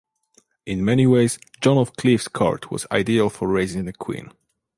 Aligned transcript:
In 0.65 0.83
many 0.83 1.05
ways 1.05 1.37
John 1.61 1.77
of 1.77 1.93
Cleves' 1.95 2.27
court 2.27 2.71
was 2.71 2.87
ideal 2.91 3.29
for 3.29 3.47
raising 3.47 3.87
a 3.87 3.93
Queen. 3.93 4.31